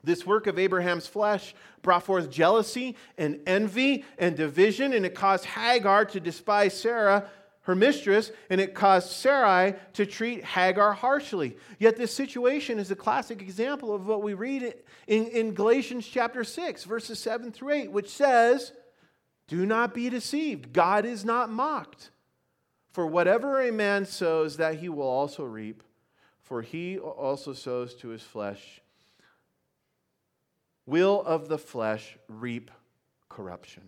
[0.08, 5.46] this work of Abraham's flesh brought forth jealousy and envy and division, and it caused
[5.46, 7.30] Hagar to despise Sarah,
[7.62, 11.58] her mistress, and it caused Sarai to treat Hagar harshly.
[11.78, 14.74] Yet this situation is a classic example of what we read
[15.06, 18.72] in, in Galatians chapter 6, verses 7 through 8, which says,
[19.48, 20.72] Do not be deceived.
[20.72, 22.10] God is not mocked.
[22.94, 25.84] For whatever a man sows, that he will also reap.
[26.42, 28.82] For he also sows to his flesh
[30.88, 32.72] will of the flesh reap
[33.30, 33.84] corruption.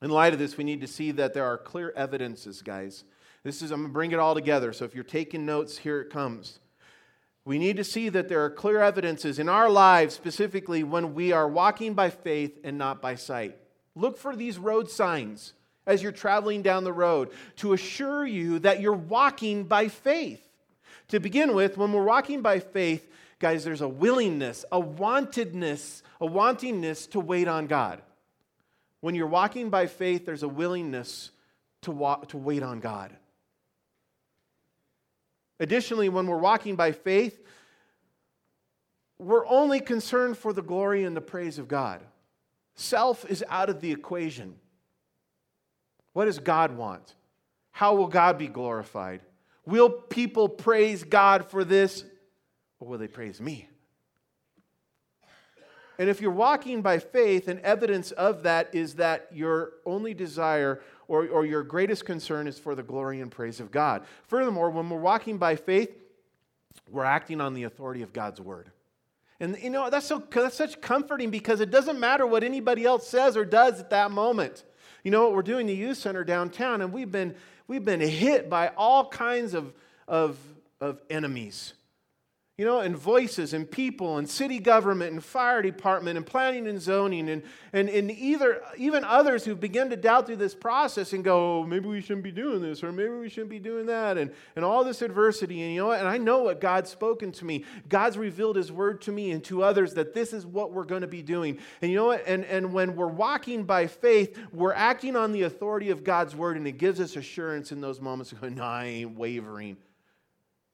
[0.00, 3.04] In light of this, we need to see that there are clear evidences, guys.
[3.42, 4.72] This is, I'm going to bring it all together.
[4.72, 6.60] So if you're taking notes, here it comes.
[7.44, 11.32] We need to see that there are clear evidences in our lives, specifically when we
[11.32, 13.56] are walking by faith and not by sight.
[13.94, 15.54] Look for these road signs
[15.86, 20.42] as you're traveling down the road to assure you that you're walking by faith.
[21.08, 26.26] To begin with, when we're walking by faith, Guys, there's a willingness, a wantedness, a
[26.26, 28.00] wantingness to wait on God.
[29.00, 31.30] When you're walking by faith, there's a willingness
[31.82, 33.14] to, walk, to wait on God.
[35.60, 37.42] Additionally, when we're walking by faith,
[39.18, 42.02] we're only concerned for the glory and the praise of God.
[42.74, 44.56] Self is out of the equation.
[46.12, 47.14] What does God want?
[47.70, 49.20] How will God be glorified?
[49.64, 52.04] Will people praise God for this,
[52.80, 53.68] or will they praise me?
[55.98, 60.82] And if you're walking by faith, and evidence of that is that your only desire
[61.08, 64.04] or, or your greatest concern is for the glory and praise of God.
[64.26, 65.90] Furthermore, when we're walking by faith,
[66.90, 68.70] we're acting on the authority of God's word.
[69.40, 73.08] And you know, that's, so, that's such comforting because it doesn't matter what anybody else
[73.08, 74.64] says or does at that moment.
[75.02, 77.34] You know what we're doing the youth center downtown, and we've been,
[77.68, 79.72] we've been hit by all kinds of,
[80.08, 80.36] of,
[80.80, 81.74] of enemies
[82.58, 86.80] you know, and voices and people and city government and fire department and planning and
[86.80, 87.42] zoning and,
[87.74, 91.66] and, and either, even others who begin to doubt through this process and go, oh,
[91.66, 94.64] maybe we shouldn't be doing this or maybe we shouldn't be doing that and, and
[94.64, 95.60] all this adversity.
[95.60, 95.98] And you know what?
[95.98, 97.66] And I know what God's spoken to me.
[97.90, 101.02] God's revealed his word to me and to others that this is what we're going
[101.02, 101.58] to be doing.
[101.82, 102.26] And you know what?
[102.26, 106.56] And, and when we're walking by faith, we're acting on the authority of God's word
[106.56, 109.76] and it gives us assurance in those moments of going, no, I ain't wavering.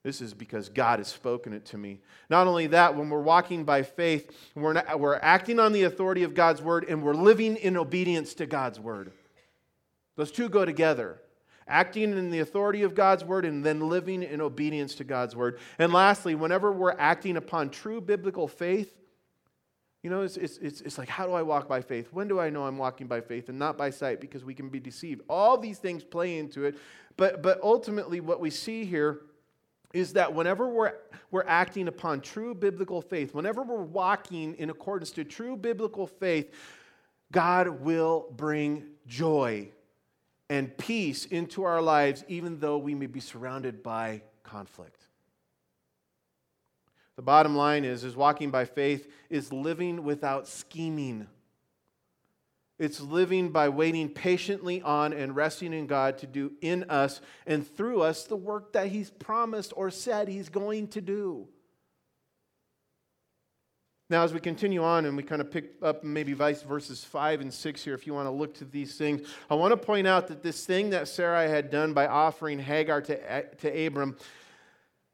[0.02, 2.00] This is because God has spoken it to me.
[2.28, 6.24] Not only that, when we're walking by faith, we're, not, we're acting on the authority
[6.24, 9.12] of God's word and we're living in obedience to God's word.
[10.16, 11.20] Those two go together
[11.68, 15.58] acting in the authority of God's word and then living in obedience to God's word.
[15.78, 18.98] And lastly, whenever we're acting upon true biblical faith,
[20.02, 22.08] you know, it's, it's, it's, it's like, how do I walk by faith?
[22.12, 24.68] When do I know I'm walking by faith and not by sight because we can
[24.68, 25.22] be deceived?
[25.28, 26.76] All these things play into it.
[27.16, 29.20] But, but ultimately, what we see here
[29.92, 30.94] is that whenever we're,
[31.30, 36.52] we're acting upon true biblical faith, whenever we're walking in accordance to true biblical faith,
[37.30, 39.68] God will bring joy
[40.50, 45.06] and peace into our lives, even though we may be surrounded by conflict.
[47.16, 51.26] The bottom line is, is walking by faith is living without scheming.
[52.82, 57.64] It's living by waiting patiently on and resting in God to do in us and
[57.64, 61.46] through us the work that He's promised or said He's going to do.
[64.10, 67.42] Now, as we continue on and we kind of pick up maybe vice verses 5
[67.42, 70.08] and 6 here, if you want to look to these things, I want to point
[70.08, 74.16] out that this thing that Sarai had done by offering Hagar to, to Abram,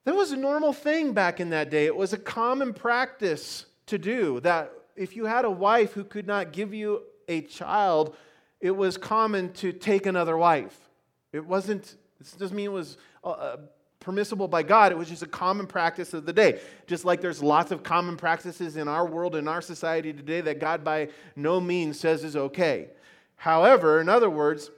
[0.07, 1.85] that was a normal thing back in that day.
[1.85, 6.27] It was a common practice to do that if you had a wife who could
[6.27, 8.17] not give you a child,
[8.61, 10.77] it was common to take another wife.
[11.33, 13.57] It wasn't, this doesn't mean it was uh, uh,
[14.01, 16.61] permissible by God, it was just a common practice of the day.
[16.87, 20.61] Just like there's lots of common practices in our world, in our society today, that
[20.61, 22.89] God by no means says is okay.
[23.37, 24.71] However, in other words,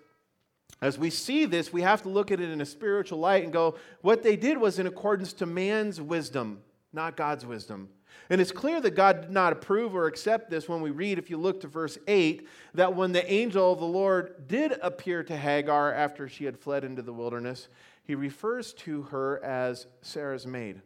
[0.83, 3.53] as we see this, we have to look at it in a spiritual light and
[3.53, 7.89] go, what they did was in accordance to man's wisdom, not God's wisdom.
[8.29, 11.31] And it's clear that God did not approve or accept this when we read, if
[11.31, 15.37] you look to verse 8, that when the angel of the Lord did appear to
[15.37, 17.69] Hagar after she had fled into the wilderness,
[18.05, 20.81] he refers to her as Sarah's maid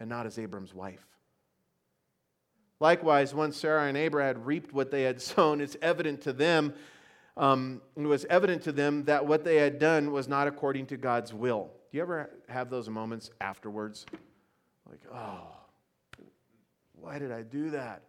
[0.00, 1.04] and not as Abram's wife.
[2.80, 6.74] Likewise, once Sarah and Abram had reaped what they had sown, it's evident to them,
[7.36, 10.96] um, it was evident to them that what they had done was not according to
[10.96, 11.70] God's will.
[11.90, 14.06] Do you ever have those moments afterwards?
[14.88, 15.46] Like, oh,
[17.04, 18.02] why did I do that?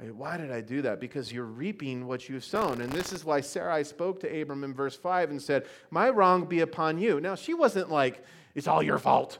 [0.00, 1.00] Why did I do that?
[1.00, 2.80] Because you're reaping what you've sown.
[2.80, 6.46] And this is why Sarai spoke to Abram in verse 5 and said, My wrong
[6.46, 7.20] be upon you.
[7.20, 9.38] Now, she wasn't like, It's all your fault.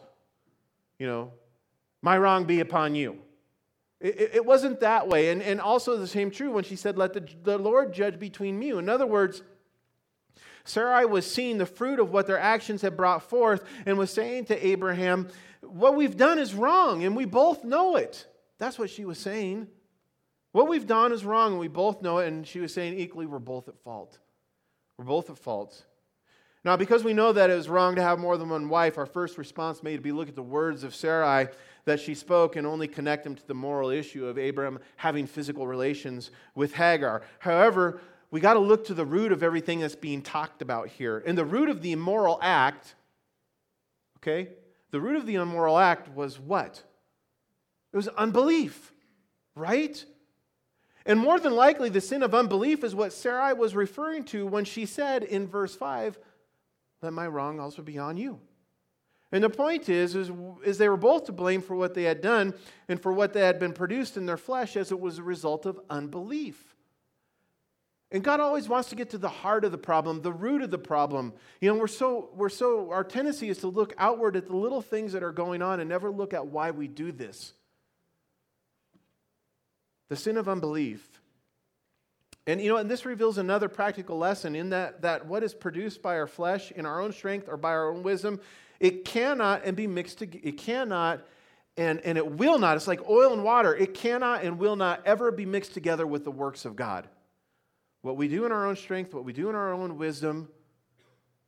[0.98, 1.32] You know,
[2.02, 3.18] my wrong be upon you.
[4.00, 5.30] It, it wasn't that way.
[5.30, 8.62] And, and also the same true when she said, Let the, the Lord judge between
[8.62, 8.78] you.
[8.78, 9.42] In other words,
[10.64, 14.46] Sarai was seeing the fruit of what their actions had brought forth and was saying
[14.46, 15.28] to Abraham,
[15.60, 18.26] What we've done is wrong, and we both know it.
[18.58, 19.68] That's what she was saying.
[20.52, 22.28] What we've done is wrong, and we both know it.
[22.28, 24.18] And she was saying, equally, we're both at fault.
[24.96, 25.84] We're both at fault.
[26.64, 29.04] Now, because we know that it was wrong to have more than one wife, our
[29.04, 31.48] first response may be look at the words of Sarai
[31.84, 35.66] that she spoke and only connect them to the moral issue of Abraham having physical
[35.66, 37.22] relations with Hagar.
[37.40, 38.00] However,
[38.34, 41.22] we got to look to the root of everything that's being talked about here.
[41.24, 42.96] And the root of the immoral act,
[44.18, 44.48] okay,
[44.90, 46.82] the root of the immoral act was what?
[47.92, 48.92] It was unbelief,
[49.54, 50.04] right?
[51.06, 54.64] And more than likely, the sin of unbelief is what Sarai was referring to when
[54.64, 56.18] she said in verse 5,
[57.02, 58.40] Let my wrong also be on you.
[59.30, 60.32] And the point is, is,
[60.64, 62.54] is they were both to blame for what they had done
[62.88, 65.66] and for what they had been produced in their flesh as it was a result
[65.66, 66.73] of unbelief.
[68.14, 70.70] And God always wants to get to the heart of the problem, the root of
[70.70, 71.32] the problem.
[71.60, 74.80] You know, we're so, we're so, our tendency is to look outward at the little
[74.80, 77.54] things that are going on and never look at why we do this.
[80.10, 81.04] The sin of unbelief.
[82.46, 86.00] And you know, and this reveals another practical lesson in that, that what is produced
[86.00, 88.38] by our flesh in our own strength or by our own wisdom,
[88.78, 90.46] it cannot and be mixed together.
[90.46, 91.26] It cannot
[91.76, 92.76] and, and it will not.
[92.76, 93.74] It's like oil and water.
[93.74, 97.08] It cannot and will not ever be mixed together with the works of God.
[98.04, 100.50] What we do in our own strength, what we do in our own wisdom,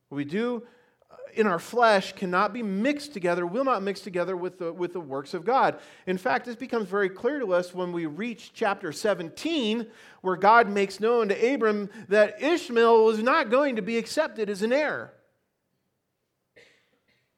[0.08, 0.62] what we do
[1.10, 4.94] uh, in our flesh cannot be mixed together, will not mix together with the, with
[4.94, 5.78] the works of God.
[6.06, 9.86] In fact, this becomes very clear to us when we reach chapter 17,
[10.22, 14.62] where God makes known to Abram that Ishmael was not going to be accepted as
[14.62, 15.12] an heir.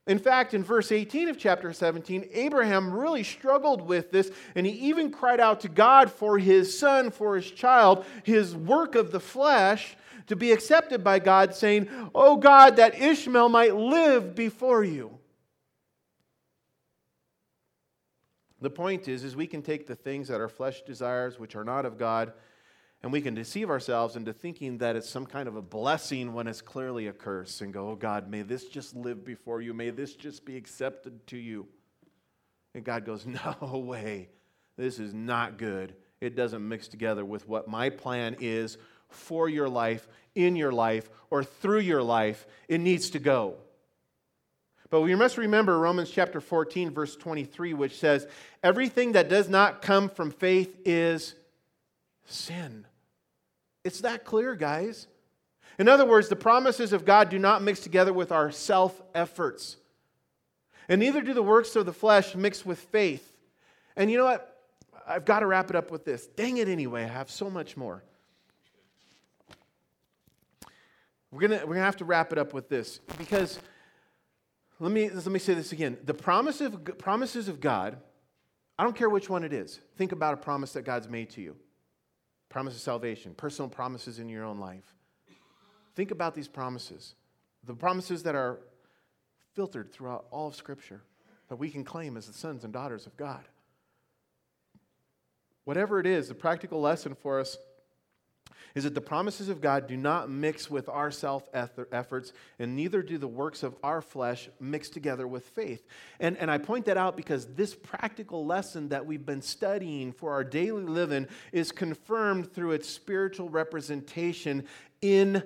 [0.08, 4.72] In fact, in verse 18 of chapter 17, Abraham really struggled with this, and he
[4.72, 9.20] even cried out to God for his son, for his child, his work of the
[9.20, 15.18] flesh to be accepted by God, saying, Oh God, that Ishmael might live before you.
[18.62, 21.64] The point is, is we can take the things that our flesh desires, which are
[21.64, 22.32] not of God,
[23.02, 26.48] and we can deceive ourselves into thinking that it's some kind of a blessing when
[26.48, 29.72] it's clearly a curse and go, oh God, may this just live before you.
[29.72, 31.68] May this just be accepted to you.
[32.74, 33.24] And God goes,
[33.62, 34.30] no way.
[34.76, 35.94] This is not good.
[36.20, 38.78] It doesn't mix together with what my plan is
[39.08, 42.46] for your life, in your life, or through your life.
[42.68, 43.56] It needs to go.
[44.90, 48.26] But we must remember Romans chapter 14, verse 23, which says,
[48.62, 51.34] Everything that does not come from faith is
[52.24, 52.86] sin.
[53.84, 55.06] It's that clear, guys.
[55.78, 59.76] In other words, the promises of God do not mix together with our self efforts.
[60.88, 63.32] And neither do the works of the flesh mix with faith.
[63.96, 64.56] And you know what?
[65.06, 66.26] I've got to wrap it up with this.
[66.26, 67.04] Dang it, anyway.
[67.04, 68.02] I have so much more.
[71.30, 73.58] We're going we're gonna have to wrap it up with this because
[74.80, 75.98] let me, let me say this again.
[76.04, 77.98] The promise of, promises of God,
[78.78, 79.80] I don't care which one it is.
[79.96, 81.56] Think about a promise that God's made to you
[82.48, 84.94] promise of salvation, personal promises in your own life.
[85.94, 87.14] Think about these promises,
[87.64, 88.58] the promises that are
[89.54, 91.02] filtered throughout all of Scripture
[91.48, 93.44] that we can claim as the sons and daughters of God.
[95.64, 97.58] Whatever it is, the practical lesson for us
[98.74, 103.02] is that the promises of God do not mix with our self efforts, and neither
[103.02, 105.86] do the works of our flesh mix together with faith.
[106.20, 110.32] And, and I point that out because this practical lesson that we've been studying for
[110.32, 114.64] our daily living is confirmed through its spiritual representation
[115.00, 115.42] in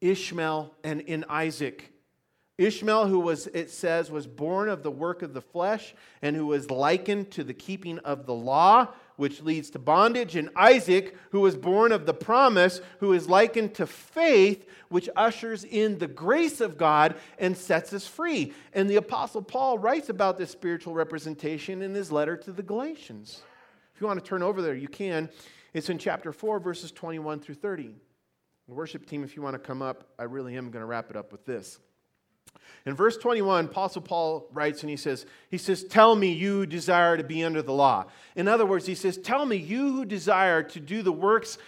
[0.00, 1.92] Ishmael and in Isaac.
[2.60, 6.46] Ishmael, who was, it says, was born of the work of the flesh and who
[6.46, 8.88] was likened to the keeping of the law,
[9.20, 13.74] which leads to bondage, and Isaac, who was born of the promise, who is likened
[13.74, 18.54] to faith, which ushers in the grace of God and sets us free.
[18.72, 23.42] And the Apostle Paul writes about this spiritual representation in his letter to the Galatians.
[23.94, 25.28] If you want to turn over there, you can.
[25.74, 27.94] It's in chapter 4, verses 21 through 30.
[28.68, 31.10] The worship team, if you want to come up, I really am going to wrap
[31.10, 31.78] it up with this.
[32.86, 37.16] In verse 21, Apostle Paul writes and he says, he says, Tell me you desire
[37.16, 38.06] to be under the law.
[38.36, 41.58] In other words, he says, Tell me you who desire to do the works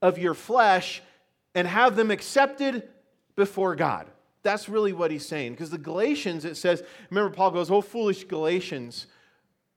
[0.00, 1.02] of your flesh
[1.54, 2.88] and have them accepted
[3.36, 4.06] before God.
[4.42, 5.52] That's really what he's saying.
[5.52, 9.06] Because the Galatians, it says, remember, Paul goes, Oh, foolish Galatians,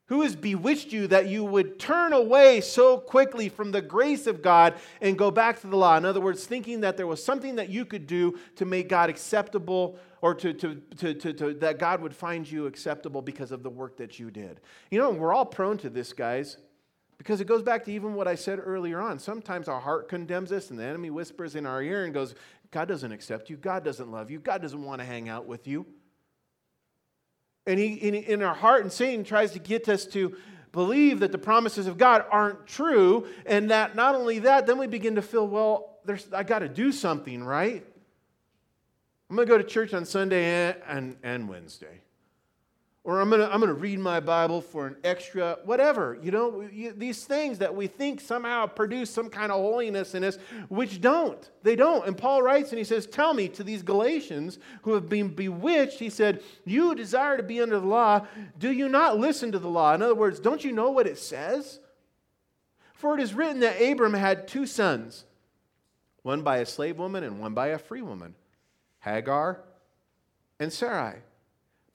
[0.08, 4.42] who has bewitched you that you would turn away so quickly from the grace of
[4.42, 5.98] God and go back to the law?
[5.98, 9.10] In other words, thinking that there was something that you could do to make God
[9.10, 13.64] acceptable or to, to, to, to, to that God would find you acceptable because of
[13.64, 14.62] the work that you did.
[14.90, 16.58] You know, we're all prone to this, guys.
[17.18, 19.18] Because it goes back to even what I said earlier on.
[19.18, 22.36] Sometimes our heart condemns us, and the enemy whispers in our ear and goes,
[22.70, 23.58] God doesn't accept you.
[23.58, 24.40] God doesn't love you.
[24.40, 25.86] God doesn't want to hang out with you.
[27.68, 30.36] And he, in, in our heart, and Satan tries to get us to
[30.72, 33.28] believe that the promises of God aren't true.
[33.46, 36.70] And that not only that, then we begin to feel, well, there's, I got to
[36.70, 37.86] do something, right?
[39.30, 42.02] I'm going to go to church on Sunday and, and, and Wednesday
[43.08, 46.20] or I'm going to I'm going to read my Bible for an extra whatever.
[46.22, 50.26] You know, you, these things that we think somehow produce some kind of holiness in
[50.26, 50.38] us,
[50.68, 51.50] which don't.
[51.64, 52.06] They don't.
[52.06, 56.00] And Paul writes and he says, Tell me to these Galatians who have been bewitched,
[56.00, 58.28] he said, You desire to be under the law.
[58.60, 59.94] Do you not listen to the law?
[59.94, 61.80] In other words, don't you know what it says?
[62.94, 65.24] For it is written that Abram had two sons,
[66.24, 68.36] one by a slave woman and one by a free woman,
[69.00, 69.62] Hagar
[70.60, 71.22] and Sarai.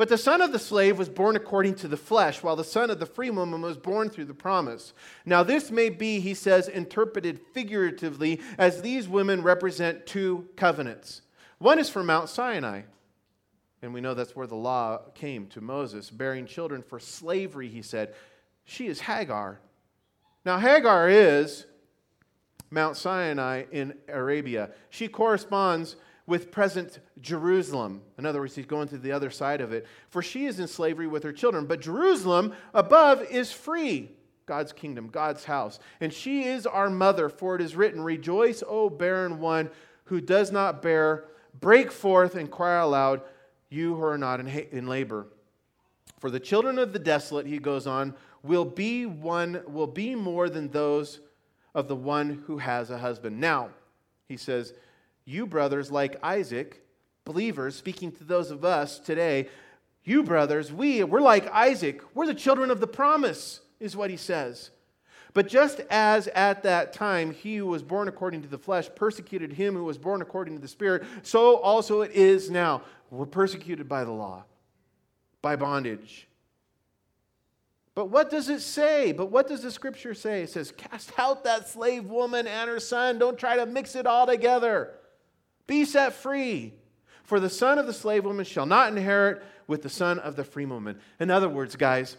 [0.03, 2.90] But the son of the slave was born according to the flesh, while the son
[2.90, 4.94] of the free woman was born through the promise.
[5.24, 11.22] Now, this may be, he says, interpreted figuratively, as these women represent two covenants.
[11.59, 12.82] One is from Mount Sinai,
[13.80, 17.80] and we know that's where the law came to Moses, bearing children for slavery, he
[17.80, 18.12] said.
[18.64, 19.61] She is Hagar.
[20.44, 21.66] Now, Hagar is
[22.72, 24.70] Mount Sinai in Arabia.
[24.90, 25.94] She corresponds
[26.27, 28.03] with present Jerusalem.
[28.18, 29.87] In other words, he's going to the other side of it.
[30.09, 34.11] For she is in slavery with her children, but Jerusalem above is free.
[34.47, 35.79] God's kingdom, God's house.
[36.01, 39.70] And she is our mother, for it is written, Rejoice, O barren one
[40.05, 41.25] who does not bear,
[41.61, 43.23] break forth and cry aloud,
[43.70, 45.27] you who are not in, labor.
[46.18, 50.49] For the children of the desolate, he goes on, will be one will be more
[50.49, 51.20] than those
[51.75, 53.41] of the one who has a husband.
[53.41, 53.70] Now,
[54.29, 54.75] he says,
[55.25, 56.85] you brothers, like Isaac,
[57.25, 59.49] believers, speaking to those of us today,
[60.05, 62.03] you brothers, we, we're like Isaac.
[62.14, 64.70] We're the children of the promise, is what he says.
[65.35, 69.53] But just as at that time he who was born according to the flesh persecuted
[69.53, 72.83] him who was born according to the Spirit, so also it is now.
[73.11, 74.45] We're persecuted by the law,
[75.41, 76.29] by bondage.
[77.95, 79.12] But what does it say?
[79.12, 80.43] But what does the scripture say?
[80.43, 83.18] It says, Cast out that slave woman and her son.
[83.18, 84.95] Don't try to mix it all together.
[85.73, 86.75] Be set free.
[87.23, 90.45] For the son of the slave woman shall not inherit with the son of the
[90.45, 91.01] free woman.
[91.18, 92.18] In other words, guys,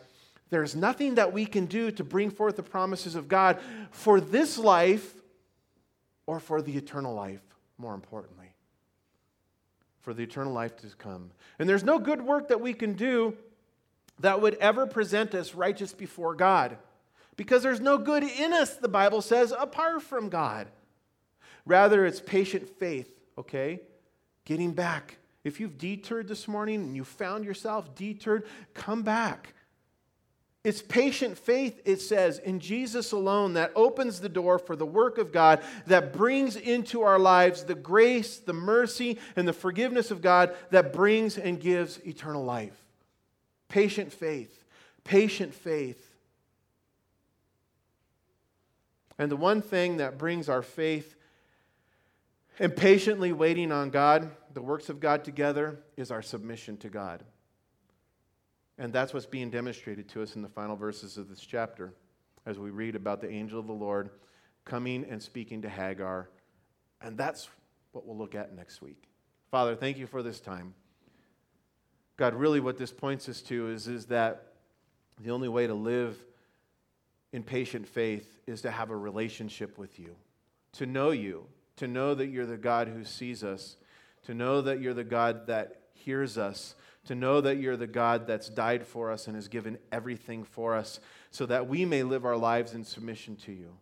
[0.50, 3.60] there's nothing that we can do to bring forth the promises of God
[3.92, 5.14] for this life
[6.26, 7.44] or for the eternal life,
[7.78, 8.56] more importantly.
[10.00, 11.30] For the eternal life to come.
[11.60, 13.38] And there's no good work that we can do
[14.20, 16.76] that would ever present us righteous before God.
[17.36, 20.70] Because there's no good in us, the Bible says, apart from God.
[21.68, 23.82] Rather, it's patient faith okay?
[24.46, 25.18] Getting back.
[25.44, 29.54] If you've deterred this morning and you found yourself deterred, come back.
[30.64, 35.18] It's patient faith, it says, in Jesus alone that opens the door for the work
[35.18, 40.22] of God, that brings into our lives the grace, the mercy, and the forgiveness of
[40.22, 42.82] God that brings and gives eternal life.
[43.68, 44.64] Patient faith.
[45.04, 46.10] Patient faith.
[49.20, 51.16] And the one thing that brings our faith
[52.60, 57.24] and patiently waiting on God, the works of God together, is our submission to God.
[58.78, 61.94] And that's what's being demonstrated to us in the final verses of this chapter
[62.46, 64.10] as we read about the angel of the Lord
[64.66, 66.30] coming and speaking to Hagar.
[67.02, 67.50] And that's
[67.92, 69.04] what we'll look at next week.
[69.52, 70.74] Father, thank you for this time.
[72.18, 74.54] God, really what this points us to is, is that
[75.20, 76.18] the only way to live
[77.32, 80.16] in patient faith is to have a relationship with you,
[80.74, 81.46] to know you,
[81.78, 83.78] to know that you're the God who sees us,
[84.26, 88.28] to know that you're the God that hears us, to know that you're the God
[88.28, 91.00] that's died for us and has given everything for us
[91.32, 93.74] so that we may live our lives in submission to you.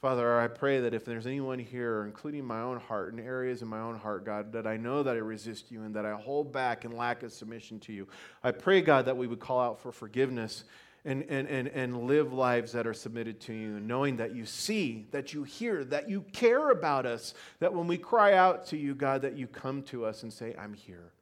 [0.00, 3.68] Father, I pray that if there's anyone here, including my own heart and areas in
[3.68, 6.52] my own heart, God, that I know that I resist you and that I hold
[6.52, 8.08] back and lack of submission to you,
[8.42, 10.64] I pray, God, that we would call out for forgiveness
[11.04, 15.06] and, and, and, and live lives that are submitted to you, knowing that you see,
[15.12, 18.94] that you hear, that you care about us, that when we cry out to you,
[18.94, 21.12] God, that you come to us and say, I'm here.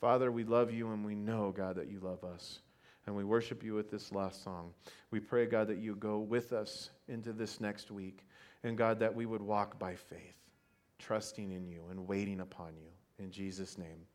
[0.00, 2.60] Father, we love you and we know, God, that you love us.
[3.06, 4.72] And we worship you with this last song.
[5.10, 8.26] We pray, God, that you go with us into this next week.
[8.62, 10.36] And God, that we would walk by faith,
[10.98, 12.88] trusting in you and waiting upon you.
[13.22, 14.06] In Jesus' name.